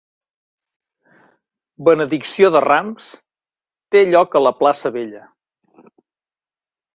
Benedicció 1.89 2.49
de 2.55 2.61
Rams: 2.65 3.11
té 3.97 4.03
lloc 4.15 4.39
a 4.41 4.43
la 4.47 4.55
Plaça 4.63 4.93
Vella. 4.97 5.23